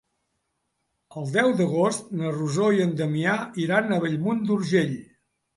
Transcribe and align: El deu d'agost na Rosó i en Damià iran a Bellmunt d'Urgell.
El 1.21 1.27
deu 1.35 1.51
d'agost 1.59 2.09
na 2.21 2.33
Rosó 2.37 2.71
i 2.79 2.83
en 2.89 2.97
Damià 3.03 3.37
iran 3.67 3.97
a 3.99 4.03
Bellmunt 4.07 4.45
d'Urgell. 4.49 4.99